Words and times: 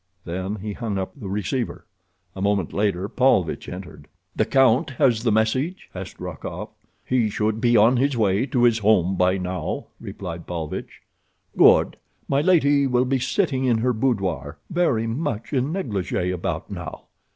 Then 0.25 0.55
he 0.55 0.73
hung 0.73 0.97
up 0.97 1.13
his 1.13 1.25
receiver. 1.25 1.85
A 2.35 2.41
moment 2.41 2.73
later 2.73 3.07
Paulvitch 3.07 3.69
entered. 3.69 4.07
"The 4.35 4.45
count 4.47 4.89
has 4.97 5.21
the 5.21 5.31
message?" 5.31 5.91
asked 5.93 6.19
Rokoff. 6.19 6.69
"He 7.05 7.29
should 7.29 7.61
be 7.61 7.77
on 7.77 7.97
his 7.97 8.17
way 8.17 8.47
to 8.47 8.63
his 8.63 8.79
home 8.79 9.15
by 9.15 9.37
now," 9.37 9.89
replied 9.99 10.47
Paulvitch. 10.47 11.03
"Good! 11.55 11.97
My 12.27 12.41
lady 12.41 12.87
will 12.87 13.05
be 13.05 13.19
sitting 13.19 13.65
in 13.65 13.77
her 13.77 13.93
boudoir, 13.93 14.57
very 14.71 15.05
much 15.05 15.53
in 15.53 15.71
negligee, 15.71 16.31
about 16.31 16.71
now. 16.71 17.03